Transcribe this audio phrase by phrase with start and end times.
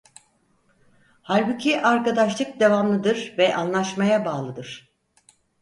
[1.21, 4.93] Halbuki arkadaşlık devamlıdır ve anlaşmaya bağlıdır.